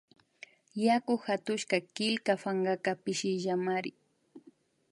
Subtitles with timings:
[0.85, 3.91] Yaku hatushka killka pankaka pishillamari